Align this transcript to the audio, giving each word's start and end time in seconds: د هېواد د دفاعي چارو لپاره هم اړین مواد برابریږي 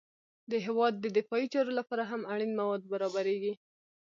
د 0.51 0.53
هېواد 0.65 0.93
د 0.99 1.05
دفاعي 1.17 1.47
چارو 1.53 1.71
لپاره 1.79 2.03
هم 2.11 2.21
اړین 2.33 2.51
مواد 2.59 2.81
برابریږي 2.93 3.53